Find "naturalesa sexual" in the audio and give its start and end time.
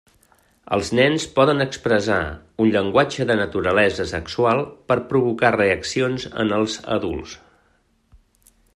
3.41-4.65